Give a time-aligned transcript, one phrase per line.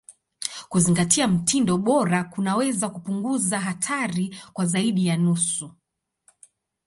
[0.69, 5.73] Kuzingatia mtindo bora kunaweza kupunguza hatari kwa zaidi ya nusu.